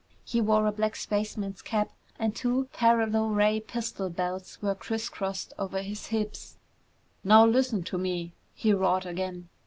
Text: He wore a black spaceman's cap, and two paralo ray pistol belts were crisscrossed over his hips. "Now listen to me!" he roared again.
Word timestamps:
He 0.25 0.41
wore 0.41 0.65
a 0.65 0.71
black 0.71 0.95
spaceman's 0.95 1.61
cap, 1.61 1.91
and 2.17 2.35
two 2.35 2.69
paralo 2.73 3.27
ray 3.27 3.59
pistol 3.59 4.09
belts 4.09 4.59
were 4.59 4.73
crisscrossed 4.73 5.53
over 5.59 5.83
his 5.83 6.07
hips. 6.07 6.57
"Now 7.23 7.45
listen 7.45 7.83
to 7.83 7.99
me!" 7.99 8.33
he 8.55 8.73
roared 8.73 9.05
again. 9.05 9.49